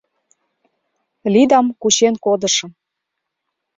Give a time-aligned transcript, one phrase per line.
[1.33, 2.71] Лидам кучен кодышым...